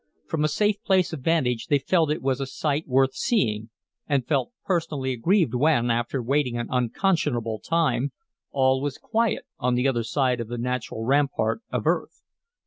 From 0.25 0.43
a 0.43 0.47
safe 0.47 0.81
place 0.83 1.13
of 1.13 1.21
vantage 1.21 1.67
they 1.67 1.77
felt 1.77 2.09
it 2.09 2.23
was 2.23 2.41
a 2.41 2.47
sight 2.47 2.87
worth 2.87 3.13
seeing 3.13 3.69
and 4.07 4.27
felt 4.27 4.51
personally 4.65 5.13
aggrieved 5.13 5.53
when, 5.53 5.91
after 5.91 6.23
waiting 6.23 6.57
an 6.57 6.69
unconscionable 6.71 7.59
time, 7.59 8.11
all 8.49 8.81
was 8.81 8.97
quiet 8.97 9.45
on 9.59 9.75
the 9.75 9.87
other 9.87 10.03
side 10.03 10.39
of 10.41 10.47
the 10.47 10.57
natural 10.57 11.05
rampart 11.05 11.61
of 11.71 11.85
earth. 11.85 12.23